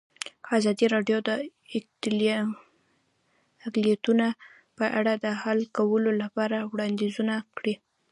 ازادي 0.57 0.85
راډیو 0.95 1.17
د 1.27 1.29
اقلیتونه 3.67 4.27
په 4.77 4.85
اړه 4.99 5.13
د 5.23 5.25
حل 5.41 5.59
کولو 5.77 6.11
لپاره 6.21 6.57
وړاندیزونه 6.71 7.35
کړي. 7.57 7.73